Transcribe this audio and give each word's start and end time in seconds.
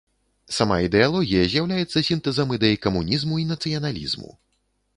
Сама 0.59 0.77
ідэалогія 0.85 1.43
з'яўляецца 1.51 2.03
сінтэзам 2.09 2.55
ідэй 2.59 2.75
камунізму 2.89 3.35
і 3.45 3.49
нацыяналізму. 3.53 4.31